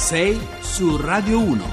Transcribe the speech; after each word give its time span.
6 0.00 0.40
su 0.60 0.96
Radio 0.96 1.40
1. 1.40 1.64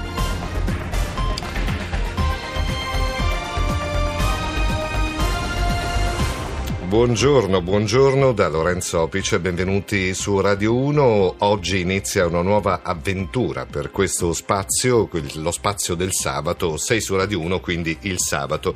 Buongiorno, 6.84 7.62
buongiorno 7.62 8.32
da 8.32 8.48
Lorenzo 8.48 9.00
Opice, 9.00 9.40
benvenuti 9.40 10.14
su 10.14 10.40
Radio 10.40 10.76
1. 10.76 11.36
Oggi 11.38 11.80
inizia 11.80 12.26
una 12.26 12.42
nuova 12.42 12.82
avventura 12.82 13.66
per 13.66 13.90
questo 13.90 14.32
spazio, 14.34 15.08
lo 15.36 15.50
spazio 15.50 15.94
del 15.94 16.12
sabato, 16.12 16.76
6 16.76 17.00
su 17.00 17.16
Radio 17.16 17.40
1, 17.40 17.60
quindi 17.60 17.96
il 18.02 18.20
sabato. 18.20 18.74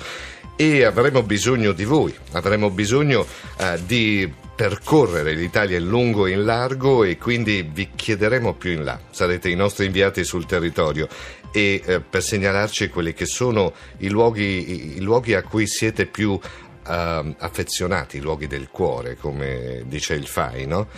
E 0.57 0.85
avremo 0.85 1.23
bisogno 1.23 1.73
di 1.73 1.85
voi, 1.85 2.15
avremo 2.33 2.71
bisogno 2.71 3.27
eh, 3.59 3.81
di 3.85 4.33
percorrere 4.55 5.33
l'Italia 5.35 5.79
in 5.79 5.89
lungo 5.89 6.27
e 6.27 6.33
in 6.33 6.45
largo 6.45 7.05
e 7.05 7.17
quindi 7.17 7.69
vi 7.73 7.91
chiederemo 7.95 8.55
più 8.55 8.71
in 8.71 8.85
là. 8.85 9.01
Sarete 9.11 9.49
i 9.49 9.57
nostri 9.57 9.87
inviati 9.87 10.25
sul 10.25 10.47
territorio 10.47 11.09
e 11.51 11.83
eh, 11.85 12.01
per 12.01 12.23
segnalarci 12.23 12.89
quelli 12.89 13.13
che 13.13 13.27
sono 13.27 13.73
i 13.99 14.09
luoghi, 14.09 14.97
i 14.97 15.01
luoghi 15.01 15.35
a 15.35 15.43
cui 15.43 15.67
siete 15.67 16.07
più 16.07 16.39
eh, 16.87 17.35
affezionati, 17.39 18.19
i 18.19 18.21
luoghi 18.21 18.47
del 18.47 18.69
cuore, 18.71 19.17
come 19.17 19.83
dice 19.87 20.15
il 20.15 20.27
FAI, 20.27 20.67
no? 20.67 20.89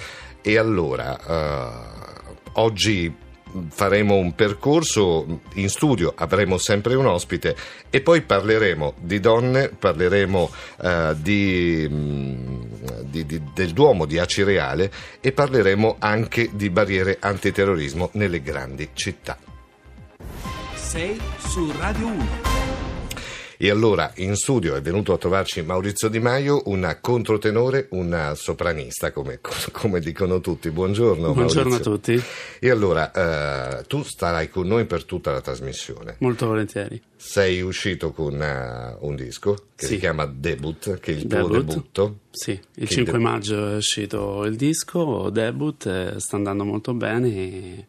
E 0.42 0.58
allora, 0.58 1.18
eh, 1.18 2.50
oggi 2.54 3.22
faremo 3.68 4.16
un 4.16 4.34
percorso 4.34 5.40
in 5.54 5.68
studio, 5.68 6.12
avremo 6.16 6.58
sempre 6.58 6.94
un 6.94 7.06
ospite 7.06 7.56
e 7.90 8.00
poi 8.00 8.22
parleremo 8.22 8.94
di 8.98 9.20
donne, 9.20 9.68
parleremo 9.68 10.50
uh, 10.76 11.14
di, 11.14 11.86
mm, 11.88 12.62
di, 13.04 13.26
di, 13.26 13.42
del 13.54 13.72
Duomo 13.72 14.04
di 14.06 14.18
Acireale 14.18 14.90
e 15.20 15.32
parleremo 15.32 15.96
anche 15.98 16.50
di 16.52 16.70
barriere 16.70 17.16
antiterrorismo 17.20 18.10
nelle 18.12 18.40
grandi 18.42 18.90
città. 18.92 19.38
6 20.74 21.20
su 21.38 21.72
Radio 21.78 22.06
1. 22.06 22.43
E 23.56 23.70
allora 23.70 24.12
in 24.16 24.34
studio 24.34 24.74
è 24.74 24.82
venuto 24.82 25.12
a 25.12 25.18
trovarci 25.18 25.62
Maurizio 25.62 26.08
Di 26.08 26.18
Maio, 26.18 26.62
una 26.66 26.98
controtenore, 26.98 27.86
una 27.90 28.34
sopranista, 28.34 29.12
come, 29.12 29.38
come 29.70 30.00
dicono 30.00 30.40
tutti. 30.40 30.70
Buongiorno. 30.70 31.32
Buongiorno 31.32 31.70
Maurizio. 31.70 31.92
a 31.92 31.94
tutti. 31.94 32.22
E 32.58 32.70
allora 32.70 33.12
eh, 33.78 33.84
tu 33.84 34.02
starai 34.02 34.48
con 34.48 34.66
noi 34.66 34.86
per 34.86 35.04
tutta 35.04 35.30
la 35.30 35.40
trasmissione. 35.40 36.16
Molto 36.18 36.46
volentieri. 36.46 37.00
Sei 37.16 37.60
uscito 37.60 38.10
con 38.10 38.34
uh, 38.34 39.06
un 39.06 39.14
disco 39.14 39.54
che 39.76 39.86
sì. 39.86 39.94
si 39.94 39.98
chiama 39.98 40.26
Debut, 40.26 40.98
che 40.98 41.12
è 41.12 41.14
il 41.14 41.26
Debut. 41.26 41.46
tuo 41.46 41.62
debutto. 41.62 42.18
Sì, 42.32 42.58
il 42.74 42.88
5 42.88 43.12
de- 43.12 43.18
maggio 43.18 43.68
è 43.68 43.76
uscito 43.76 44.44
il 44.44 44.56
disco 44.56 45.30
Debut, 45.30 45.86
eh, 45.86 46.14
sta 46.18 46.36
andando 46.36 46.64
molto 46.64 46.92
bene 46.92 47.28
e 47.28 47.86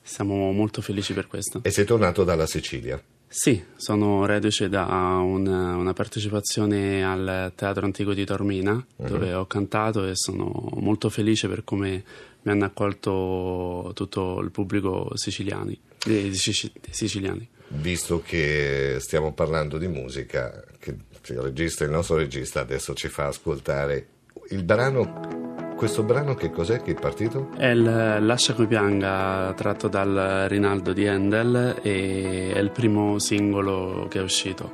siamo 0.00 0.52
molto 0.52 0.80
felici 0.80 1.12
per 1.12 1.26
questo. 1.26 1.60
E 1.64 1.70
sei 1.70 1.84
tornato 1.84 2.22
dalla 2.22 2.46
Sicilia. 2.46 3.02
Sì, 3.34 3.64
sono 3.76 4.26
reduce 4.26 4.68
da 4.68 4.84
una, 4.84 5.74
una, 5.74 5.94
partecipazione 5.94 7.02
al 7.02 7.52
Teatro 7.54 7.86
Antico 7.86 8.12
di 8.12 8.26
Tormina, 8.26 8.72
uh-huh. 8.72 9.08
dove 9.08 9.32
ho 9.32 9.46
cantato 9.46 10.06
e 10.06 10.10
sono 10.14 10.68
molto 10.74 11.08
felice 11.08 11.48
per 11.48 11.64
come 11.64 12.04
mi 12.42 12.52
hanno 12.52 12.66
accolto 12.66 13.92
tutto 13.94 14.38
il 14.40 14.50
pubblico 14.50 15.16
siciliani, 15.16 15.80
dei 16.04 16.34
siciliani. 16.34 17.48
Visto 17.68 18.20
che 18.20 18.98
stiamo 19.00 19.32
parlando 19.32 19.78
di 19.78 19.88
musica, 19.88 20.62
che 20.78 20.94
il, 21.28 21.38
regista, 21.38 21.84
il 21.84 21.90
nostro 21.90 22.16
regista 22.16 22.60
adesso 22.60 22.92
ci 22.92 23.08
fa 23.08 23.28
ascoltare 23.28 24.08
il 24.50 24.62
brano 24.62 25.51
questo 25.82 26.04
brano 26.04 26.36
che 26.36 26.52
cos'è 26.52 26.80
che 26.80 26.92
è 26.92 26.94
partito? 26.94 27.50
È 27.56 27.66
il 27.66 27.82
Lascia 28.20 28.54
che 28.54 28.68
pianga 28.68 29.52
tratto 29.56 29.88
dal 29.88 30.46
Rinaldo 30.48 30.92
di 30.92 31.08
Handel 31.08 31.80
e 31.82 32.52
è 32.54 32.58
il 32.60 32.70
primo 32.70 33.18
singolo 33.18 34.06
che 34.08 34.20
è 34.20 34.22
uscito. 34.22 34.70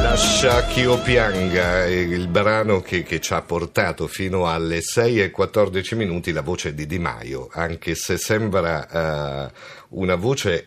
Lascia 0.00 0.64
che 0.64 0.80
io 0.80 0.98
pianga 1.02 1.84
è 1.84 1.90
il 1.90 2.28
brano 2.28 2.80
che, 2.80 3.02
che, 3.02 3.20
ci 3.20 3.34
ha 3.34 3.42
portato 3.42 4.06
fino 4.06 4.48
alle 4.48 4.80
6 4.80 5.20
e 5.20 5.30
14 5.30 5.96
minuti 5.96 6.32
la 6.32 6.40
voce 6.40 6.72
di 6.72 6.86
Di 6.86 6.98
Maio, 6.98 7.48
anche 7.52 7.94
se 7.94 8.16
sembra 8.16 9.50
uh, 9.90 9.98
una 9.98 10.14
voce 10.14 10.64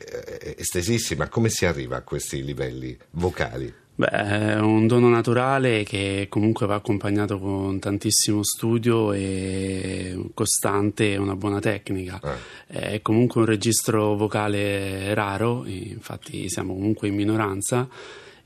estesissima, 0.56 1.28
come 1.28 1.50
si 1.50 1.66
arriva 1.66 1.96
a 1.96 2.02
questi 2.02 2.44
livelli 2.44 2.96
vocali? 3.09 3.86
Beh, 4.00 4.09
è 4.09 4.59
un 4.59 4.85
dono 4.85 5.09
naturale 5.09 5.81
che 5.81 6.28
comunque 6.30 6.68
va 6.68 6.75
accompagnato 6.75 7.40
con 7.40 7.80
tantissimo 7.80 8.44
studio 8.44 9.12
e 9.12 10.16
costante 10.35 11.13
e 11.13 11.18
una 11.18 11.35
buona 11.35 11.59
tecnica. 11.59 12.19
Eh. 12.68 12.91
È 12.91 13.02
comunque 13.02 13.41
un 13.41 13.47
registro 13.47 14.16
vocale 14.16 15.16
raro, 15.16 15.63
infatti 15.66 16.47
siamo 16.47 16.75
comunque 16.75 17.08
in 17.08 17.16
minoranza 17.16 17.90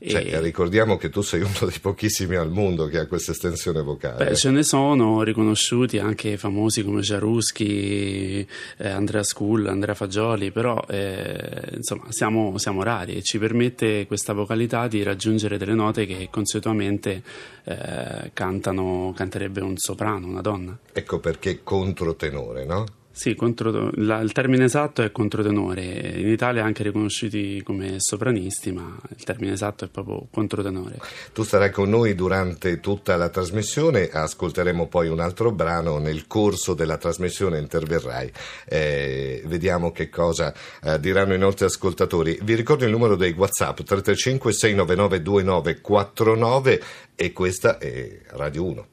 cioè, 0.08 0.34
e... 0.34 0.40
ricordiamo 0.40 0.96
che 0.96 1.10
tu 1.10 1.20
sei 1.20 1.40
uno 1.40 1.52
dei 1.60 1.78
pochissimi 1.80 2.36
al 2.36 2.50
mondo 2.50 2.86
che 2.86 2.98
ha 2.98 3.06
questa 3.06 3.32
estensione 3.32 3.82
vocale. 3.82 4.24
Beh, 4.24 4.34
ce 4.34 4.50
ne 4.50 4.62
sono 4.62 5.22
riconosciuti 5.22 5.98
anche 5.98 6.36
famosi 6.36 6.82
come 6.82 7.00
Jaruschi, 7.00 8.46
eh, 8.78 8.88
Andrea 8.88 9.22
Skull, 9.22 9.66
Andrea 9.66 9.94
Fagioli, 9.94 10.50
però 10.50 10.82
eh, 10.88 11.72
insomma 11.74 12.06
siamo, 12.10 12.58
siamo, 12.58 12.82
rari 12.82 13.16
e 13.16 13.22
ci 13.22 13.38
permette 13.38 14.06
questa 14.06 14.32
vocalità 14.32 14.88
di 14.88 15.02
raggiungere 15.02 15.58
delle 15.58 15.74
note 15.74 16.06
che 16.06 16.28
consuetudamente 16.30 17.22
eh, 17.64 18.30
cantano, 18.32 19.12
canterebbe 19.16 19.60
un 19.60 19.76
soprano, 19.76 20.26
una 20.26 20.40
donna. 20.40 20.78
Ecco 20.92 21.18
perché 21.18 21.60
controtenore, 21.62 22.64
no? 22.64 22.84
Sì, 23.12 23.34
contro, 23.34 23.90
la, 23.96 24.20
il 24.20 24.32
termine 24.32 24.64
esatto 24.64 25.02
è 25.02 25.12
controtenore. 25.12 25.82
In 26.16 26.28
Italia 26.28 26.64
anche 26.64 26.82
riconosciuti 26.82 27.62
come 27.62 27.96
sopranisti, 27.98 28.72
ma 28.72 28.98
il 29.14 29.22
termine 29.22 29.52
esatto 29.52 29.84
è 29.84 29.88
proprio 29.88 30.26
controtenore. 30.30 30.98
Tu 31.32 31.42
sarai 31.42 31.70
con 31.70 31.90
noi 31.90 32.14
durante 32.14 32.80
tutta 32.80 33.16
la 33.16 33.28
trasmissione, 33.28 34.08
ascolteremo 34.08 34.88
poi 34.88 35.08
un 35.08 35.20
altro 35.20 35.52
brano, 35.52 35.98
nel 35.98 36.26
corso 36.26 36.72
della 36.72 36.96
trasmissione 36.96 37.58
interverrai, 37.58 38.32
eh, 38.66 39.42
vediamo 39.44 39.92
che 39.92 40.08
cosa 40.08 40.54
eh, 40.82 40.98
diranno 40.98 41.34
i 41.34 41.38
nostri 41.38 41.66
ascoltatori. 41.66 42.38
Vi 42.42 42.54
ricordo 42.54 42.86
il 42.86 42.90
numero 42.90 43.14
dei 43.14 43.32
WhatsApp 43.32 43.80
335 43.82 44.52
699 44.52 45.22
2949 45.22 46.82
e 47.14 47.32
questa 47.32 47.76
è 47.76 48.20
Radio 48.30 48.64
1. 48.64 48.86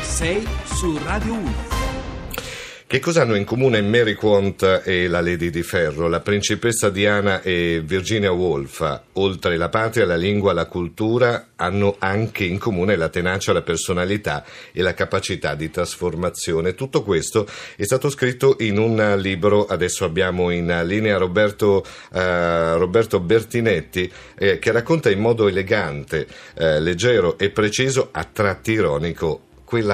6 0.00 0.48
su 0.64 0.98
Radio 1.04 1.34
1. 1.34 1.73
Che 2.94 3.00
cosa 3.00 3.22
hanno 3.22 3.34
in 3.34 3.44
comune 3.44 3.82
Mary 3.82 4.14
Quant 4.14 4.82
e 4.84 5.08
la 5.08 5.20
Lady 5.20 5.50
di 5.50 5.64
Ferro, 5.64 6.06
la 6.06 6.20
principessa 6.20 6.90
Diana 6.90 7.42
e 7.42 7.82
Virginia 7.84 8.30
Woolf? 8.30 9.00
Oltre 9.14 9.56
la 9.56 9.68
patria, 9.68 10.06
la 10.06 10.14
lingua, 10.14 10.52
la 10.52 10.66
cultura, 10.66 11.48
hanno 11.56 11.96
anche 11.98 12.44
in 12.44 12.56
comune 12.56 12.94
la 12.94 13.08
tenacia, 13.08 13.52
la 13.52 13.62
personalità 13.62 14.44
e 14.70 14.80
la 14.80 14.94
capacità 14.94 15.56
di 15.56 15.72
trasformazione. 15.72 16.76
Tutto 16.76 17.02
questo 17.02 17.48
è 17.74 17.82
stato 17.82 18.08
scritto 18.10 18.58
in 18.60 18.78
un 18.78 19.16
libro, 19.18 19.66
adesso 19.66 20.04
abbiamo 20.04 20.50
in 20.50 20.82
linea 20.84 21.16
Roberto, 21.16 21.84
eh, 22.12 22.76
Roberto 22.76 23.18
Bertinetti, 23.18 24.08
eh, 24.38 24.60
che 24.60 24.70
racconta 24.70 25.10
in 25.10 25.18
modo 25.18 25.48
elegante, 25.48 26.28
eh, 26.56 26.78
leggero 26.78 27.38
e 27.38 27.50
preciso, 27.50 28.10
a 28.12 28.22
tratti 28.22 28.70
ironico, 28.70 29.46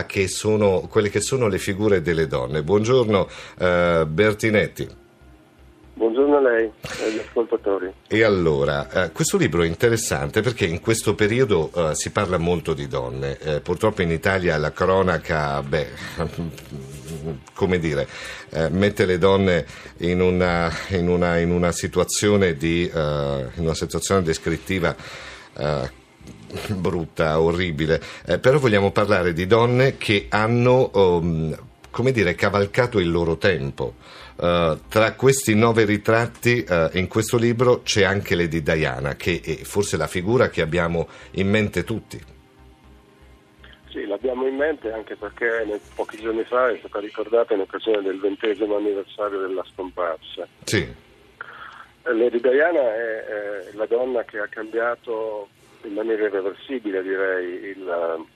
che 0.06 0.28
sono, 0.28 0.86
quelle 0.90 1.08
che 1.08 1.20
sono 1.20 1.48
le 1.48 1.58
figure 1.58 2.02
delle 2.02 2.26
donne. 2.26 2.62
Buongiorno 2.62 3.28
eh, 3.58 4.04
Bertinetti. 4.06 4.98
Buongiorno 6.00 6.36
a 6.38 6.40
lei 6.40 6.64
e 6.64 7.04
agli 7.04 7.18
ascoltatori. 7.18 7.92
E 8.08 8.22
allora, 8.22 8.88
eh, 8.90 9.12
questo 9.12 9.36
libro 9.36 9.62
è 9.62 9.66
interessante 9.66 10.40
perché 10.40 10.64
in 10.64 10.80
questo 10.80 11.14
periodo 11.14 11.70
eh, 11.74 11.94
si 11.94 12.10
parla 12.10 12.38
molto 12.38 12.72
di 12.72 12.88
donne. 12.88 13.38
Eh, 13.38 13.60
purtroppo 13.60 14.00
in 14.00 14.10
Italia 14.10 14.56
la 14.56 14.72
cronaca, 14.72 15.62
beh, 15.62 15.88
come 17.52 17.78
dire, 17.78 18.08
eh, 18.48 18.70
mette 18.70 19.04
le 19.04 19.18
donne 19.18 19.66
in 19.98 20.22
una, 20.22 20.72
in 20.88 21.06
una, 21.06 21.36
in 21.36 21.50
una 21.50 21.70
situazione, 21.70 22.54
di, 22.54 22.88
eh, 22.88 23.46
in 23.56 23.64
una 23.64 23.74
situazione 23.74 24.22
descrittiva 24.22 24.96
eh, 25.58 25.98
brutta, 26.74 27.40
orribile, 27.40 28.00
eh, 28.26 28.38
però 28.38 28.58
vogliamo 28.58 28.90
parlare 28.90 29.32
di 29.32 29.46
donne 29.46 29.96
che 29.96 30.26
hanno, 30.28 30.90
um, 30.94 31.56
come 31.90 32.12
dire, 32.12 32.34
cavalcato 32.34 32.98
il 32.98 33.10
loro 33.10 33.36
tempo. 33.36 33.94
Uh, 34.36 34.78
tra 34.88 35.12
questi 35.12 35.54
nove 35.54 35.84
ritratti 35.84 36.64
uh, 36.66 36.88
in 36.96 37.08
questo 37.08 37.36
libro 37.36 37.82
c'è 37.82 38.04
anche 38.04 38.34
Lady 38.34 38.62
Diana, 38.62 39.14
che 39.14 39.40
è 39.44 39.56
forse 39.64 39.98
la 39.98 40.06
figura 40.06 40.48
che 40.48 40.62
abbiamo 40.62 41.08
in 41.32 41.48
mente 41.48 41.84
tutti. 41.84 42.38
Sì, 43.90 44.06
l'abbiamo 44.06 44.46
in 44.46 44.56
mente 44.56 44.92
anche 44.92 45.16
perché 45.16 45.80
pochi 45.94 46.16
giorni 46.16 46.44
fa 46.44 46.70
è 46.70 46.76
stata 46.78 47.00
ricordata 47.00 47.54
in 47.54 47.60
occasione 47.60 48.02
del 48.02 48.20
ventesimo 48.20 48.76
anniversario 48.76 49.40
della 49.40 49.64
scomparsa. 49.72 50.46
Sì. 50.64 51.08
Lady 52.04 52.40
Diana 52.40 52.94
è, 52.94 53.24
è 53.24 53.72
la 53.74 53.86
donna 53.86 54.24
che 54.24 54.38
ha 54.38 54.46
cambiato 54.46 55.48
in 55.84 55.92
maniera 55.94 56.24
irreversibile 56.26 57.02
direi 57.02 57.46
il, 57.70 58.26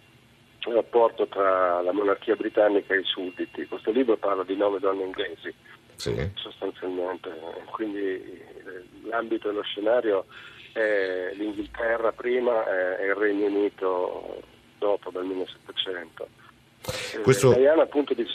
il 0.66 0.72
rapporto 0.72 1.26
tra 1.26 1.80
la 1.82 1.92
monarchia 1.92 2.34
britannica 2.36 2.94
e 2.94 3.00
i 3.00 3.04
sudditi. 3.04 3.66
Questo 3.66 3.90
libro 3.90 4.16
parla 4.16 4.44
di 4.44 4.56
nove 4.56 4.78
donne 4.78 5.04
inglesi, 5.04 5.52
Sì. 5.96 6.30
sostanzialmente, 6.34 7.30
quindi 7.70 8.42
l'ambito 9.04 9.50
e 9.50 9.52
lo 9.52 9.62
scenario 9.62 10.24
è 10.72 11.30
l'Inghilterra 11.34 12.12
prima 12.12 12.64
e 12.98 13.06
il 13.06 13.14
Regno 13.14 13.46
Unito 13.46 14.42
dopo, 14.78 15.10
dal 15.10 15.24
1700. 15.26 16.28
Questo- 17.22 17.52
Eh, 17.52 17.58
Diana 17.58 17.82
appunto 17.82 18.12
di... 18.14 18.26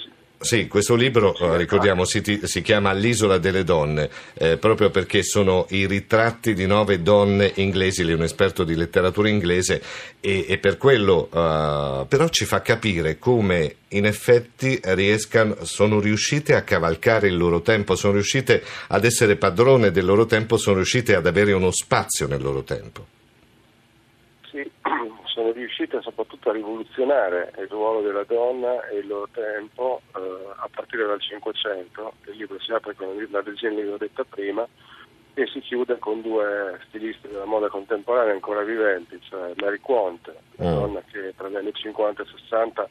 Sì, 0.42 0.70
questo 0.70 0.96
libro, 0.96 1.36
eh, 1.38 1.58
ricordiamo, 1.58 2.06
si, 2.06 2.22
ti- 2.22 2.40
si 2.48 2.62
chiama 2.62 2.94
L'isola 2.94 3.40
delle 3.40 3.66
donne, 3.66 4.10
eh, 4.36 4.56
proprio 4.56 4.90
perché 4.90 5.22
sono 5.22 5.66
i 5.72 5.86
ritratti 5.86 6.54
di 6.54 6.66
nove 6.66 7.02
donne 7.02 7.52
inglesi, 7.56 8.06
lei 8.06 8.14
è 8.14 8.16
un 8.16 8.24
esperto 8.24 8.64
di 8.64 8.74
letteratura 8.74 9.28
inglese 9.28 9.82
e, 10.22 10.46
e 10.48 10.58
per 10.58 10.78
quello 10.78 11.26
eh, 11.26 12.06
però 12.08 12.30
ci 12.30 12.46
fa 12.46 12.62
capire 12.62 13.20
come 13.20 13.76
in 13.90 14.06
effetti 14.06 14.80
riescano, 14.82 15.58
sono 15.66 16.00
riuscite 16.00 16.56
a 16.56 16.62
cavalcare 16.62 17.28
il 17.28 17.36
loro 17.36 17.60
tempo, 17.60 17.96
sono 17.96 18.14
riuscite 18.14 18.64
ad 18.88 19.04
essere 19.04 19.36
padrone 19.36 19.92
del 19.92 20.06
loro 20.06 20.26
tempo, 20.26 20.56
sono 20.56 20.78
riuscite 20.78 21.16
ad 21.16 21.28
avere 21.28 21.52
uno 21.52 21.72
spazio 21.72 22.28
nel 22.28 22.42
loro 22.42 22.64
tempo. 22.64 23.06
Sì, 24.50 24.72
sono 25.50 25.54
riuscite 25.54 26.02
soprattutto 26.02 26.50
a 26.50 26.54
rivoluzionare 26.54 27.52
il 27.58 27.68
ruolo 27.68 28.02
della 28.02 28.24
donna 28.24 28.88
e 28.88 28.98
il 28.98 29.08
loro 29.08 29.28
tempo 29.32 30.02
eh, 30.16 30.20
a 30.56 30.70
partire 30.74 31.06
dal 31.06 31.22
Cinquecento. 31.22 32.14
Il 32.26 32.38
libro 32.38 32.60
si 32.60 32.72
apre 32.72 32.94
con 32.96 33.08
la 33.08 33.42
leggenda 33.42 33.82
che 33.82 33.90
ho 33.90 33.98
detta 33.98 34.24
prima 34.24 34.68
e 35.34 35.48
si 35.48 35.60
chiude 35.60 35.98
con 36.00 36.22
due 36.22 36.80
stilisti 36.88 37.28
della 37.28 37.46
moda 37.46 37.70
contemporanea 37.70 38.34
ancora 38.34 38.62
viventi, 38.62 39.20
cioè 39.22 39.54
Mary 39.56 39.80
Quant, 39.80 40.32
una 40.58 40.70
Mm. 40.70 40.74
donna 40.74 41.02
che 41.12 41.34
tra 41.36 41.48
gli 41.50 41.56
anni 41.56 41.74
50 41.74 42.24
e 42.24 42.26
60 42.26 42.90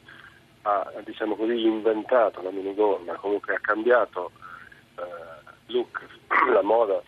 ha 0.63 0.91
diciamo 1.05 1.35
così, 1.35 1.61
inventato 1.61 2.41
la 2.41 2.51
minigonna, 2.51 3.13
comunque 3.15 3.55
ha 3.55 3.59
cambiato 3.59 4.31
eh, 4.97 5.01
look, 5.67 6.01
la 6.51 6.61
moda 6.61 7.01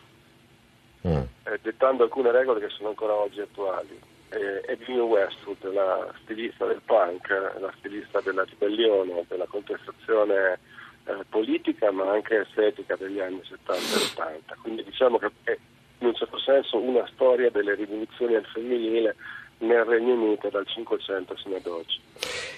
Mm. 1.06 1.24
eh, 1.46 1.60
dettando 1.64 2.04
alcune 2.04 2.32
regole 2.32 2.60
che 2.60 2.70
sono 2.70 2.90
ancora 2.90 3.16
oggi 3.16 3.42
attuali. 3.42 4.00
Eh, 4.32 4.64
e 4.66 4.76
Vivienne 4.78 5.02
Westwood, 5.04 5.74
la 5.74 6.14
stilista 6.24 6.66
del 6.66 6.82
punk, 6.86 7.30
la 7.60 7.74
stilista 7.80 8.22
della 8.22 8.44
ribellione, 8.44 9.26
della 9.28 9.46
contestazione 9.46 10.60
eh, 11.04 11.26
politica 11.30 11.92
ma 11.92 12.12
anche 12.12 12.42
estetica 12.42 12.96
degli 12.96 13.20
anni 13.20 13.42
70 13.44 13.74
e 13.76 14.04
80. 14.12 14.58
Quindi 14.62 14.84
diciamo 14.84 15.18
che 15.18 15.32
è 15.44 15.58
in 16.00 16.08
un 16.08 16.16
certo 16.16 16.40
senso 16.40 16.78
una 16.80 17.08
storia 17.14 17.50
delle 17.50 17.76
rivoluzioni 17.76 18.36
al 18.36 18.46
femminile 18.46 19.16
nel 19.60 19.84
Regno 19.84 20.14
Unito 20.14 20.50
dal 20.50 20.66
500 20.66 21.36
fino 21.36 21.56
ad 21.56 21.66
oggi. 21.66 22.00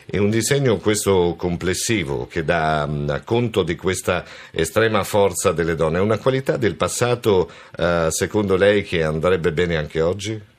È 0.06 0.18
un 0.18 0.30
disegno 0.30 0.78
questo 0.78 1.36
complessivo 1.38 2.28
che 2.28 2.44
dà 2.44 2.86
mh, 2.86 3.24
conto 3.24 3.64
di 3.64 3.76
questa 3.76 4.24
estrema 4.52 5.04
forza 5.04 5.52
delle 5.52 5.76
donne. 5.76 5.98
È 5.98 6.02
una 6.02 6.20
qualità 6.20 6.58
del 6.58 6.76
passato, 6.76 7.50
eh, 7.78 8.08
secondo 8.10 8.56
lei, 8.56 8.84
che 8.84 9.04
andrebbe 9.04 9.52
bene 9.52 9.76
anche 9.76 10.02
oggi? 10.02 10.52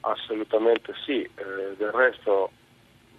Assolutamente 0.00 0.94
sì, 1.04 1.22
Eh, 1.22 1.76
del 1.76 1.90
resto 1.92 2.50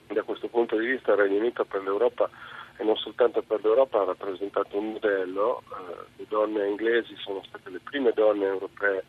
da 0.08 0.24
questo 0.24 0.48
punto 0.48 0.78
di 0.78 0.88
vista 0.88 1.12
il 1.12 1.18
Regno 1.20 1.38
Unito 1.40 1.64
per 1.64 1.82
l'Europa 1.84 2.30
e 2.78 2.84
non 2.84 2.98
soltanto 2.98 3.42
per 3.42 3.64
l'Europa 3.64 4.02
ha 4.02 4.06
rappresentato 4.06 4.78
un 4.78 4.94
modello, 4.94 5.62
Eh, 5.72 6.06
le 6.18 6.26
donne 6.28 6.68
inglesi 6.68 7.16
sono 7.18 7.44
state 7.48 7.70
le 7.70 7.80
prime 7.84 8.12
donne 8.14 8.46
europee 8.46 9.04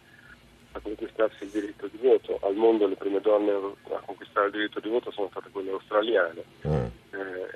a 0.73 0.81
conquistarsi 0.81 1.45
il 1.45 1.51
diritto 1.51 1.87
di 1.87 1.99
voto, 1.99 2.39
al 2.43 2.55
mondo 2.55 2.87
le 2.87 2.97
prime 2.97 3.21
donne 3.21 3.53
a 3.53 4.01
conquistare 4.07 4.47
il 4.47 4.53
diritto 4.53 4.81
di 4.81 4.89
voto 4.89 5.11
sono 5.11 5.29
state 5.31 5.51
quelle 5.51 5.71
australiane, 5.71 6.45
Mm. 6.67 6.87
Eh, 7.13 7.51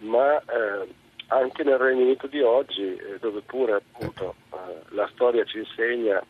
ma 0.00 0.38
eh, 0.38 0.86
anche 1.28 1.64
nel 1.64 1.78
Regno 1.78 2.02
Unito 2.02 2.26
di 2.26 2.40
oggi, 2.42 2.96
eh, 2.96 3.18
dove 3.20 3.40
pure 3.40 3.72
appunto 3.74 4.34
eh, 4.52 4.82
la 4.90 5.08
storia 5.14 5.44
ci 5.44 5.58
insegna 5.58 6.22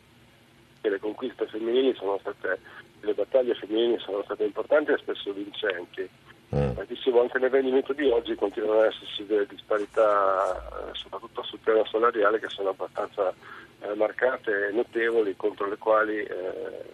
che 0.81 0.89
le 0.89 1.01
conquiste 1.01 1.47
femminili 1.49 1.93
sono 1.95 2.19
state, 2.21 2.61
le 3.07 3.15
battaglie 3.15 3.55
femminili 3.55 3.99
sono 3.99 4.23
state 4.25 4.45
importanti 4.45 4.93
e 4.93 4.99
spesso 4.99 5.33
vincenti. 5.33 6.09
Mm. 6.55 6.77
Ma 6.77 6.85
dicevo, 6.85 7.23
anche 7.23 7.39
nel 7.39 7.51
Regno 7.51 7.71
Unito 7.71 7.93
di 7.93 8.09
oggi 8.09 8.35
continuano 8.35 8.81
ad 8.81 8.87
esserci 8.87 9.27
delle 9.27 9.47
disparità, 9.47 10.91
eh, 10.91 10.95
soprattutto 10.95 11.43
sul 11.43 11.59
piano 11.59 11.85
salariale, 11.87 12.39
che 12.39 12.49
sono 12.49 12.71
abbastanza 12.71 13.33
eh, 13.81 13.95
marcate 13.95 14.69
e 14.69 14.73
notevoli, 14.73 15.35
contro 15.37 15.69
le 15.69 15.77
quali 15.77 16.19
eh, 16.19 16.85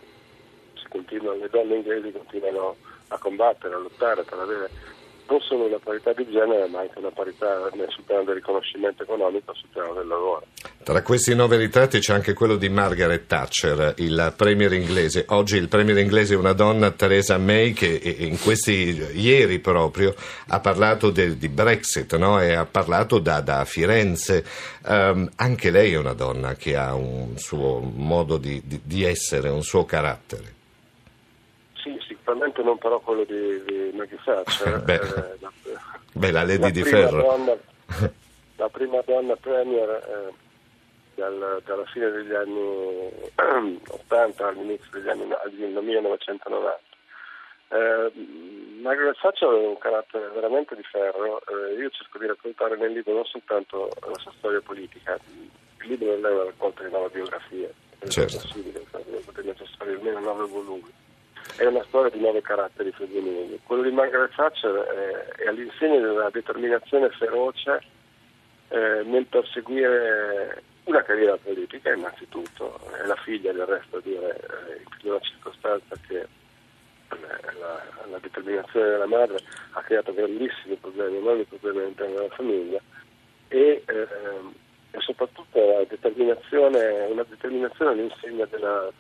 si 0.74 0.86
continuano- 0.88 1.40
le 1.40 1.48
donne 1.50 1.76
inglesi 1.76 2.12
continuano 2.12 2.76
a 3.08 3.18
combattere, 3.18 3.74
a 3.74 3.78
lottare 3.78 4.22
per 4.22 4.38
avere 4.38 4.70
non 5.32 5.40
solo 5.40 5.64
una 5.64 5.78
parità 5.82 6.12
di 6.12 6.26
genere, 6.30 6.68
ma 6.68 6.80
anche 6.80 6.98
una 6.98 7.10
parità 7.10 7.70
sul 7.88 8.04
piano 8.04 8.24
del 8.24 8.34
riconoscimento 8.34 9.02
economico, 9.02 9.54
sul 9.54 9.68
piano 9.72 9.94
del 9.94 10.06
lavoro. 10.06 10.44
Tra 10.82 11.00
questi 11.02 11.34
nove 11.34 11.56
ritratti 11.56 12.00
c'è 12.00 12.12
anche 12.12 12.34
quello 12.34 12.56
di 12.56 12.68
Margaret 12.68 13.26
Thatcher, 13.26 13.94
il 13.96 14.34
premier 14.36 14.72
inglese. 14.74 15.24
Oggi 15.28 15.56
il 15.56 15.68
premier 15.68 15.96
inglese 15.96 16.34
è 16.34 16.36
una 16.36 16.52
donna, 16.52 16.90
Theresa 16.90 17.38
May, 17.38 17.72
che 17.72 17.86
in 18.18 18.38
questi 18.38 19.02
ieri 19.14 19.58
proprio 19.58 20.14
ha 20.48 20.60
parlato 20.60 21.10
del- 21.10 21.36
di 21.36 21.48
Brexit 21.48 22.14
no? 22.16 22.38
e 22.40 22.52
ha 22.52 22.66
parlato 22.66 23.18
da, 23.18 23.40
da 23.40 23.64
Firenze. 23.64 24.44
Ehm, 24.86 25.30
anche 25.36 25.70
lei 25.70 25.94
è 25.94 25.98
una 25.98 26.12
donna 26.12 26.54
che 26.56 26.76
ha 26.76 26.94
un 26.94 27.38
suo 27.38 27.78
modo 27.80 28.36
di, 28.36 28.60
di- 28.64 28.80
di 28.84 29.04
essere, 29.04 29.48
un 29.48 29.62
suo 29.62 29.86
carattere. 29.86 30.60
Sicuramente 32.62 32.64
non 32.64 32.78
però 32.78 33.00
quello 33.00 33.24
di, 33.24 33.62
di 33.64 33.90
Maggie 33.96 34.18
Thatcher. 34.24 34.80
Beh. 34.84 34.94
eh, 34.94 35.36
la, 35.40 35.52
Beh, 36.14 36.30
la 36.30 36.42
Lady 36.44 36.60
la 36.60 36.70
di 36.70 36.82
Ferro. 36.84 37.22
donna- 37.22 37.56
la 38.56 38.68
prima 38.68 39.00
donna 39.04 39.34
premier 39.36 39.88
eh, 39.90 40.32
dal- 41.14 41.62
dalla 41.64 41.84
fine 41.86 42.10
degli 42.10 42.32
anni 42.32 43.10
80 43.88 44.46
all'inizio 44.46 44.88
degli 44.92 45.08
anni 45.08 45.22
al 45.32 45.52
1990. 45.52 46.80
Eh, 47.68 48.12
Margaret 48.82 49.16
Thatcher 49.20 49.48
ha 49.48 49.52
un 49.54 49.78
carattere 49.78 50.28
veramente 50.34 50.76
di 50.76 50.82
ferro, 50.82 51.40
eh, 51.46 51.74
io 51.74 51.88
cerco 51.90 52.18
di 52.18 52.26
raccontare 52.26 52.76
nel 52.76 52.92
libro 52.92 53.14
non 53.14 53.24
soltanto 53.24 53.88
la 54.06 54.18
sua 54.18 54.32
storia 54.38 54.60
politica, 54.60 55.18
il 55.28 55.88
libro 55.88 56.14
non 56.16 56.26
è 56.26 56.34
una 56.34 56.44
raccolta 56.44 56.82
di 56.84 56.90
nove 56.90 57.08
biografie, 57.08 57.72
è 57.98 58.06
Certo. 58.08 58.36
possibile, 58.36 58.80
potrebbe 59.24 59.52
necessario 59.58 59.94
almeno 59.96 60.20
nove 60.20 60.44
volumi. 60.48 60.92
È 61.56 61.66
una 61.66 61.84
storia 61.84 62.10
di 62.10 62.20
nove 62.20 62.40
caratteri 62.40 62.92
femminili. 62.92 63.60
Quello 63.64 63.82
di 63.82 63.90
Margaret 63.90 64.34
Thatcher 64.34 64.74
è, 64.74 65.42
è 65.42 65.48
all'insegna 65.48 66.00
della 66.00 66.30
determinazione 66.30 67.10
feroce 67.10 67.80
eh, 68.68 69.02
nel 69.04 69.26
perseguire 69.26 70.62
una 70.84 71.02
carriera 71.02 71.36
politica 71.36 71.92
innanzitutto, 71.92 72.80
è 73.00 73.06
la 73.06 73.14
figlia 73.16 73.52
del 73.52 73.66
resto 73.66 74.00
dire 74.00 74.34
eh, 74.34 74.76
in 74.78 74.88
più 74.88 74.98
di 75.02 75.08
una 75.10 75.20
circostanza 75.20 75.94
che 76.08 76.18
eh, 76.18 77.58
la, 77.60 77.82
la 78.10 78.18
determinazione 78.18 78.88
della 78.88 79.06
madre 79.06 79.38
ha 79.72 79.82
creato 79.82 80.12
grandissimi 80.14 80.76
problemi, 80.76 81.18
enormi 81.18 81.44
problemi 81.44 81.80
all'interno 81.80 82.14
della 82.14 82.34
famiglia 82.34 82.80
e, 83.48 83.84
ehm, 83.86 84.54
e 84.90 85.00
soprattutto 85.00 85.58
la 85.58 85.84
determinazione, 85.86 87.06
una 87.10 87.24
determinazione 87.28 87.90
all'insegna 87.92 88.46
della, 88.46 88.90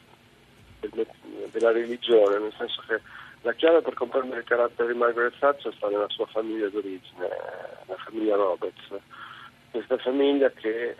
del- 0.80 1.06
della 1.50 1.72
religione, 1.72 2.38
nel 2.38 2.54
senso 2.56 2.82
che 2.86 3.00
la 3.42 3.52
chiave 3.54 3.82
per 3.82 3.94
comprendere 3.94 4.40
il 4.40 4.46
carattere 4.46 4.92
di 4.92 4.98
Margaret 4.98 5.36
Thatcher 5.38 5.74
sta 5.74 5.88
nella 5.88 6.08
sua 6.08 6.26
famiglia 6.26 6.68
d'origine, 6.68 7.28
la 7.86 7.96
famiglia 7.96 8.36
Roberts. 8.36 8.88
Questa 9.70 9.96
famiglia 9.98 10.50
che 10.50 10.90
eh, 10.90 10.94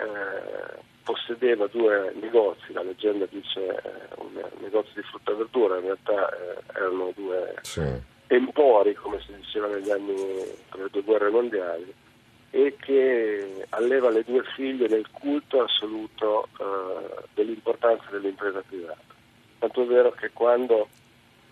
possedeva 1.04 1.66
due 1.66 2.12
negozi, 2.20 2.72
la 2.72 2.82
leggenda 2.82 3.26
dice 3.30 3.60
eh, 3.60 3.80
un 4.16 4.42
negozio 4.60 4.92
di 4.94 5.02
frutta 5.02 5.32
e 5.32 5.34
verdura, 5.34 5.76
in 5.76 5.82
realtà 5.82 6.30
eh, 6.30 6.56
erano 6.74 7.12
due 7.14 7.54
Sì. 7.60 7.82
empori, 8.28 8.94
come 8.94 9.20
si 9.20 9.34
diceva 9.36 9.66
negli 9.66 9.90
anni 9.90 10.14
tra 10.70 10.82
le 10.82 10.88
due 10.90 11.02
guerre 11.02 11.28
mondiali, 11.30 11.94
e 12.50 12.76
che 12.80 13.66
alleva 13.70 14.10
le 14.10 14.24
due 14.24 14.42
figlie 14.56 14.88
nel 14.88 15.06
culto 15.10 15.62
assoluto 15.62 16.48
eh, 16.58 17.22
dell'importanza 17.34 18.04
dell'impresa 18.10 18.62
privata. 18.66 19.11
Tanto 19.62 19.82
è 19.82 19.86
vero 19.86 20.10
che 20.10 20.30
quando 20.32 20.88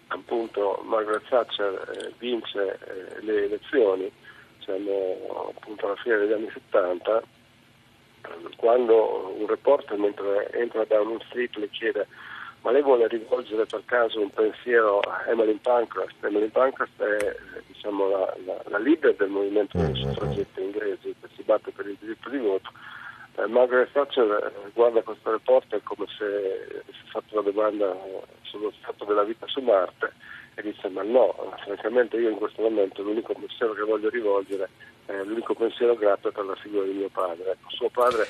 appunto 0.09 0.83
Margaret 0.85 1.29
Thatcher 1.29 1.93
eh, 1.95 2.13
vince 2.19 2.77
eh, 2.85 3.21
le 3.23 3.45
elezioni, 3.45 4.11
siamo 4.59 5.53
appunto 5.57 5.87
alla 5.87 5.95
fine 5.95 6.17
degli 6.17 6.33
anni 6.33 6.51
70, 6.53 7.23
quando 8.57 9.33
un 9.39 9.47
reporter 9.47 9.97
mentre 9.97 10.51
entra 10.55 10.85
da 10.87 10.97
Downing 10.97 11.23
Street 11.27 11.55
le 11.55 11.69
chiede 11.71 12.09
ma 12.63 12.73
lei 12.73 12.83
vuole 12.83 13.07
rivolgere 13.07 13.65
per 13.65 13.83
caso 13.87 14.21
un 14.21 14.31
pensiero 14.31 14.99
a 15.01 15.25
Emmeline 15.29 15.61
Pankhurst? 15.63 16.17
Emmeline 16.23 16.51
Pankhurst 16.51 17.01
è 17.01 17.29
eh, 17.29 17.63
diciamo, 17.69 18.09
la, 18.09 18.37
la- 18.45 18.63
la 18.67 18.79
leader 18.79 19.15
del 19.15 19.29
movimento 19.29 19.79
dei 19.79 19.87
Mm, 19.87 19.93
mm, 19.93 19.95
suffragetti 19.95 20.61
inglesi 20.61 21.15
che 21.21 21.29
si 21.37 21.43
batte 21.43 21.71
per 21.71 21.87
il 21.87 21.97
diritto 22.01 22.29
di 22.29 22.39
voto. 22.39 22.71
Eh, 23.37 23.47
Margaret 23.47 23.91
Thatcher 23.93 24.53
eh, 24.55 24.71
guarda 24.75 25.03
questo 25.03 25.31
reporter 25.31 25.83
come 25.83 26.07
se 26.19 26.25
avesse 26.25 27.05
fatto 27.11 27.39
una 27.39 27.51
domanda 27.51 27.97
sullo 28.43 28.73
stato 28.81 29.05
della 29.05 29.25
vita 29.25 29.47
su 29.47 29.61
Marte 29.61 30.13
e 30.55 30.63
dice 30.63 30.89
ma 30.89 31.03
no, 31.03 31.55
francamente 31.65 32.17
io 32.17 32.31
in 32.31 32.37
questo 32.37 32.63
momento 32.63 33.03
l'unico 33.03 33.35
pensiero 33.35 33.73
che 33.73 33.83
voglio 33.83 34.11
rivolgere, 34.11 34.69
eh, 35.07 35.25
l'unico 35.25 35.55
pensiero 35.55 35.95
grato 35.95 36.29
è 36.29 36.33
per 36.33 36.45
la 36.45 36.57
figura 36.57 36.85
di 36.85 36.93
mio 36.93 37.09
padre. 37.09 37.53
Ecco, 37.53 37.71
suo 37.71 37.89
padre 37.89 38.27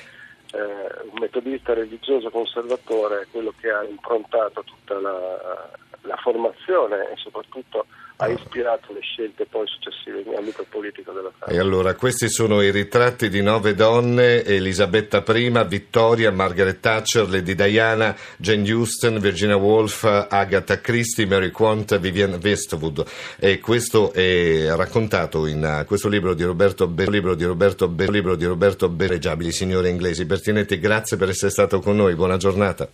eh, 0.51 0.59
un 0.59 1.19
metodista 1.19 1.73
religioso 1.73 2.29
conservatore, 2.29 3.27
quello 3.31 3.53
che 3.59 3.71
ha 3.71 3.83
improntato 3.83 4.63
tutta 4.63 4.99
la, 4.99 5.69
la 6.01 6.15
formazione 6.17 7.09
e 7.11 7.15
soprattutto 7.17 7.85
ha 8.21 8.29
ispirato 8.29 8.93
le 8.93 8.99
scelte 9.01 9.47
poi 9.49 9.65
successive 9.65 10.21
in 10.21 10.35
ambito 10.37 10.63
politico 10.69 11.11
della 11.11 11.31
Francia. 11.35 11.55
E 11.55 11.59
allora, 11.59 11.95
questi 11.95 12.29
sono 12.29 12.61
i 12.61 12.69
ritratti 12.69 13.29
di 13.29 13.41
nove 13.41 13.73
donne, 13.73 14.43
Elisabetta 14.43 15.23
I, 15.27 15.65
Vittoria, 15.67 16.31
Margaret 16.31 16.79
Thatcher, 16.79 17.27
Lady 17.27 17.55
Diana, 17.55 18.15
Jane 18.37 18.69
Austen, 18.69 19.19
Virginia 19.19 19.55
Woolf, 19.55 20.03
Agatha 20.03 20.79
Christie, 20.79 21.25
Mary 21.25 21.49
Quant, 21.49 21.97
Vivienne 21.97 22.37
Westwood. 22.39 23.03
E 23.39 23.59
questo 23.59 24.13
è 24.13 24.67
raccontato 24.75 25.47
in 25.47 25.83
questo 25.87 26.07
libro 26.07 26.35
di 26.35 26.43
Roberto 26.43 26.87
Be- 26.87 27.09
libro 27.09 27.33
di 27.33 27.45
Roberto 27.45 27.87
Be- 27.87 28.11
libro 28.11 28.35
di 28.35 28.45
Roberto 28.45 28.87
Bereggiabili, 28.87 29.51
signore 29.51 29.89
inglesi. 29.89 30.25
Bertinetti, 30.25 30.77
grazie 30.77 31.17
per 31.17 31.29
essere 31.29 31.49
stato 31.49 31.79
con 31.79 31.95
noi, 31.95 32.13
buona 32.13 32.37
giornata. 32.37 32.87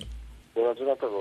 Buona 0.53 0.73
giornata 0.73 1.05
a 1.05 1.09
voi. 1.09 1.16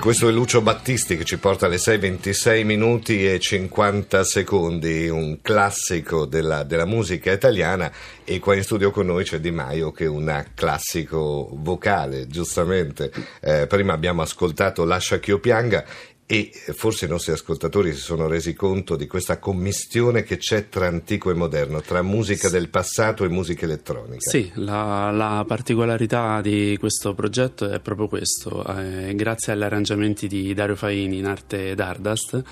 Questo 0.00 0.28
è 0.28 0.32
Lucio 0.32 0.62
Battisti 0.62 1.16
che 1.16 1.24
ci 1.24 1.38
porta 1.38 1.66
alle 1.66 1.76
6.26 1.76 2.64
minuti 2.64 3.26
e 3.26 3.38
50 3.38 4.24
secondi, 4.24 5.08
un 5.08 5.40
classico 5.42 6.24
della, 6.24 6.62
della, 6.62 6.86
musica 6.86 7.32
italiana 7.32 7.90
e 8.24 8.38
qua 8.38 8.54
in 8.54 8.62
studio 8.62 8.90
con 8.90 9.06
noi 9.06 9.24
c'è 9.24 9.40
Di 9.40 9.50
Maio 9.50 9.90
che 9.90 10.04
è 10.04 10.08
un 10.08 10.46
classico 10.54 11.50
vocale, 11.52 12.26
giustamente. 12.26 13.10
Eh, 13.40 13.66
prima 13.66 13.92
abbiamo 13.92 14.22
ascoltato 14.22 14.84
Lascia 14.84 15.18
che 15.18 15.30
io 15.30 15.40
pianga 15.40 15.84
e 16.30 16.50
forse 16.74 17.06
i 17.06 17.08
nostri 17.08 17.32
ascoltatori 17.32 17.94
si 17.94 18.00
sono 18.00 18.26
resi 18.26 18.52
conto 18.52 18.96
di 18.96 19.06
questa 19.06 19.38
commistione 19.38 20.24
che 20.24 20.36
c'è 20.36 20.68
tra 20.68 20.86
antico 20.86 21.30
e 21.30 21.34
moderno, 21.34 21.80
tra 21.80 22.02
musica 22.02 22.50
del 22.50 22.68
passato 22.68 23.24
e 23.24 23.28
musica 23.28 23.64
elettronica. 23.64 24.28
Sì, 24.28 24.50
la, 24.56 25.10
la 25.10 25.42
particolarità 25.48 26.42
di 26.42 26.76
questo 26.78 27.14
progetto 27.14 27.70
è 27.70 27.80
proprio 27.80 28.08
questo. 28.08 28.62
Eh, 28.76 29.14
grazie 29.14 29.54
agli 29.54 29.62
arrangiamenti 29.62 30.28
di 30.28 30.52
Dario 30.52 30.76
Faini 30.76 31.16
in 31.16 31.24
arte 31.24 31.74
Dardust 31.74 32.42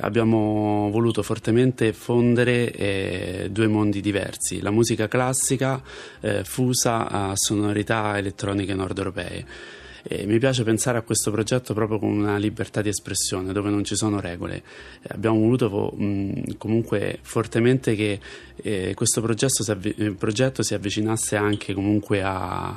abbiamo 0.00 0.90
voluto 0.92 1.22
fortemente 1.22 1.92
fondere 1.92 2.70
eh, 2.72 3.48
due 3.50 3.66
mondi 3.68 4.00
diversi, 4.00 4.60
la 4.60 4.70
musica 4.70 5.08
classica 5.08 5.82
eh, 6.20 6.44
fusa 6.44 7.08
a 7.08 7.32
sonorità 7.34 8.16
elettroniche 8.18 8.74
nord 8.74 8.98
europee. 8.98 9.46
E 10.02 10.26
mi 10.26 10.38
piace 10.38 10.64
pensare 10.64 10.98
a 10.98 11.02
questo 11.02 11.30
progetto 11.30 11.74
proprio 11.74 11.98
con 11.98 12.10
una 12.10 12.36
libertà 12.36 12.82
di 12.82 12.88
espressione 12.88 13.52
dove 13.52 13.70
non 13.70 13.84
ci 13.84 13.96
sono 13.96 14.20
regole. 14.20 14.62
abbiamo 15.08 15.38
voluto 15.38 15.92
mh, 15.96 16.56
comunque 16.56 17.18
fortemente 17.22 17.94
che 17.94 18.20
eh, 18.62 18.94
questo 18.94 19.20
progetto 19.20 19.62
si, 19.62 19.70
avvi- 19.70 19.94
eh, 19.96 20.10
progetto 20.12 20.62
si, 20.62 20.74
avvicinasse 20.74 21.36
anche 21.36 21.72
comunque 21.72 22.22
a, 22.22 22.68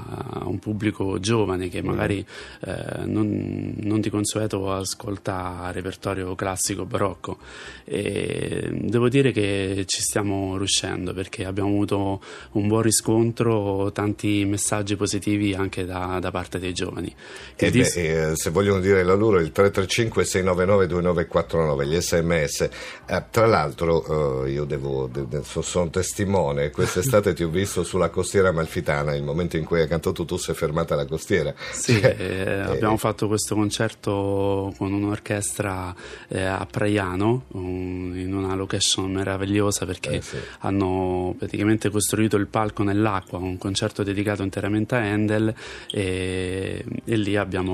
a, 0.41 0.47
un 0.47 0.59
pubblico 0.59 1.19
giovane 1.19 1.69
che 1.69 1.81
magari 1.81 2.25
eh, 2.65 3.05
non, 3.05 3.73
non, 3.77 3.99
di 3.99 4.09
consueto 4.09 4.71
ascolta 4.71 5.69
repertorio 5.71 6.35
classico 6.35 6.85
barocco. 6.85 7.37
E 7.83 8.69
devo 8.71 9.09
dire 9.09 9.31
che 9.31 9.83
ci 9.87 10.01
stiamo 10.01 10.57
riuscendo 10.57 11.13
perché 11.13 11.45
abbiamo 11.45 11.69
avuto 11.69 12.21
un 12.51 12.67
buon 12.67 12.81
riscontro, 12.81 13.91
tanti 13.91 14.45
messaggi 14.45 14.95
positivi 14.95 15.53
anche 15.53 15.85
da, 15.85 16.19
da 16.19 16.31
parte 16.31 16.59
dei 16.59 16.73
giovani. 16.73 17.12
E 17.55 17.69
dis- 17.71 17.95
beh, 17.95 18.31
eh, 18.31 18.35
se 18.35 18.49
vogliono 18.49 18.79
dire 18.79 19.03
la 19.03 19.13
loro, 19.13 19.39
il 19.39 19.51
335 19.51 20.23
699 20.25 20.87
2949, 20.87 21.85
gli 21.85 21.99
sms. 22.01 22.69
Eh, 23.05 23.23
tra 23.29 23.45
l'altro, 23.45 24.45
io 24.45 24.63
devo, 24.65 25.07
de- 25.11 25.27
de- 25.27 25.41
sono 25.61 25.89
testimone. 25.89 26.71
Quest'estate 26.71 27.33
ti 27.33 27.43
ho 27.43 27.49
visto 27.49 27.83
sulla 27.83 28.09
costiera 28.09 28.51
malfitana, 28.51 29.15
il 29.15 29.23
momento 29.23 29.57
in 29.57 29.65
cui 29.65 29.79
hai 29.81 29.87
cantato 29.87 30.25
tu 30.25 30.37
sei 30.37 30.55
fermata 30.55 30.93
alla 30.95 31.05
costiera. 31.05 31.53
Sì, 31.71 31.99
cioè, 31.99 32.15
eh, 32.17 32.59
abbiamo 32.59 32.97
fatto 32.97 33.27
questo 33.27 33.55
concerto 33.55 34.73
con 34.77 34.91
un'orchestra 34.91 35.95
eh, 36.29 36.41
a 36.43 36.65
Praiano, 36.69 37.45
un, 37.49 38.13
in 38.15 38.33
una 38.33 38.55
location 38.55 39.11
meravigliosa 39.11 39.85
perché 39.85 40.11
eh, 40.15 40.21
sì. 40.21 40.37
hanno 40.59 41.35
praticamente 41.37 41.89
costruito 41.89 42.37
il 42.37 42.47
palco 42.47 42.83
nell'acqua, 42.83 43.37
un 43.37 43.57
concerto 43.57 44.03
dedicato 44.03 44.43
interamente 44.43 44.95
a 44.95 44.99
Handel 44.99 45.53
e, 45.91 46.83
e 47.05 47.15
lì 47.17 47.35
abbiamo 47.35 47.71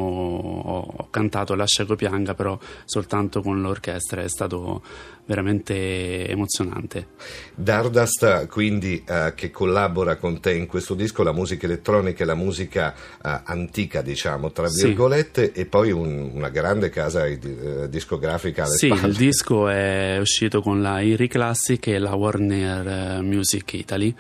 ho 0.63 1.07
cantato 1.09 1.55
Lascia 1.55 1.85
Copianga 1.85 2.33
però 2.33 2.57
soltanto 2.85 3.41
con 3.41 3.61
l'orchestra, 3.61 4.21
è 4.21 4.29
stato 4.29 4.81
veramente 5.25 6.27
emozionante. 6.27 7.09
Dardast 7.53 8.47
quindi 8.47 9.03
eh, 9.07 9.33
che 9.35 9.51
collabora 9.51 10.15
con 10.15 10.39
te 10.39 10.53
in 10.53 10.65
questo 10.65 10.95
disco, 10.95 11.21
la 11.21 11.31
musica 11.31 11.67
elettronica 11.67 12.23
e 12.23 12.25
la 12.25 12.35
musica 12.35 12.93
eh, 12.93 13.41
antica 13.43 14.01
diciamo 14.01 14.51
tra 14.51 14.67
virgolette 14.67 15.51
sì. 15.53 15.59
e 15.59 15.65
poi 15.65 15.91
un, 15.91 16.31
una 16.33 16.49
grande 16.49 16.89
casa 16.89 17.25
eh, 17.25 17.87
discografica 17.89 18.63
alle 18.63 18.75
sì, 18.75 18.87
spalle. 18.87 19.07
il 19.07 19.15
disco 19.15 19.67
è 19.67 20.17
uscito 20.19 20.61
con 20.61 20.81
la 20.81 20.99
Iri 21.01 21.27
Classic 21.27 21.85
e 21.87 21.99
la 21.99 22.15
Warner 22.15 22.87
eh, 22.87 23.21
Music 23.21 23.73
Italy 23.73 24.15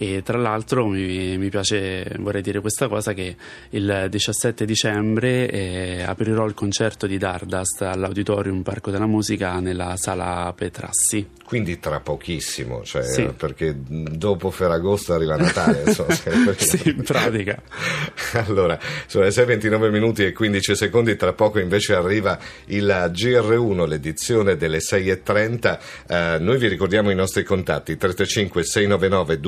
e 0.00 0.22
tra 0.22 0.38
l'altro 0.38 0.86
mi, 0.86 1.36
mi, 1.38 1.48
piace, 1.48 2.06
vorrei 2.20 2.40
dire 2.40 2.60
questa 2.60 2.86
cosa, 2.86 3.14
che 3.14 3.34
il 3.70 4.06
17 4.08 4.64
dicembre 4.64 5.50
eh, 5.50 6.04
aprirò 6.04 6.46
il 6.46 6.54
concerto 6.54 7.08
di 7.08 7.18
Dardust 7.18 7.82
all'Auditorium 7.82 8.62
Parco 8.62 8.92
della 8.92 9.08
Musica 9.08 9.58
nella 9.58 9.96
sala 9.96 10.54
Petrassi. 10.56 11.30
Quindi 11.48 11.80
tra 11.80 11.98
pochissimo, 12.00 12.84
cioè, 12.84 13.02
sì. 13.02 13.32
perché 13.36 13.74
dopo 13.74 14.50
Ferragosto 14.50 15.14
arriva 15.14 15.34
Natale. 15.34 15.84
Insomma, 15.86 16.14
sì, 16.58 16.90
in 16.90 17.02
pratica. 17.02 17.60
allora, 18.46 18.78
sono 19.06 19.24
le 19.24 19.30
6.29 19.30 19.90
minuti 19.90 20.24
e 20.26 20.32
15 20.32 20.76
secondi, 20.76 21.16
tra 21.16 21.32
poco 21.32 21.58
invece 21.58 21.94
arriva 21.94 22.38
il 22.66 23.10
GR1, 23.12 23.86
l'edizione 23.86 24.56
delle 24.56 24.78
6.30. 24.78 25.78
Eh, 26.06 26.38
noi 26.38 26.58
vi 26.58 26.68
ricordiamo 26.68 27.10
i 27.10 27.14
nostri 27.14 27.42
contatti, 27.44 27.96
335 27.96 28.62
699 28.62 29.40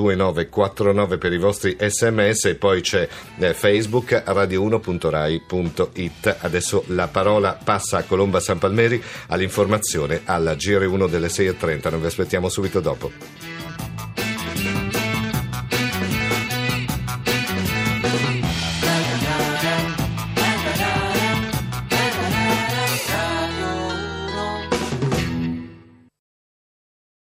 2949 0.49 1.19
per 1.19 1.33
i 1.33 1.39
vostri 1.39 1.77
sms 1.79 2.47
e 2.47 2.55
poi 2.55 2.81
c'è 2.81 3.09
eh, 3.39 3.55
Facebook 3.55 4.23
radio1.rai.it. 4.27 6.37
Adesso 6.41 6.85
la 6.89 7.09
parola 7.09 7.59
passa 7.63 7.99
a 7.99 8.05
Colomba 8.05 8.41
San 8.41 8.59
Palmeri 8.59 9.03
all'informazione 9.29 10.23
alla 10.25 10.55
GR1 10.55 11.09
delle 11.09 11.29
6.30 11.29 11.91
non 11.91 12.01
vi 12.01 12.07
aspettiamo 12.07 12.49
subito 12.49 12.81
dopo. 12.81 13.50